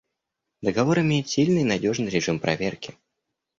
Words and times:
Договор 0.63 1.01
имеет 1.01 1.29
сильный 1.29 1.61
и 1.61 1.63
надежный 1.63 2.09
режим 2.09 2.39
проверки. 2.39 2.97